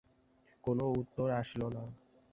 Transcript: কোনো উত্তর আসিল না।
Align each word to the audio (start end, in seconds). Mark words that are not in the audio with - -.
কোনো 0.63 0.85
উত্তর 0.93 1.27
আসিল 1.39 1.61
না। 1.75 1.83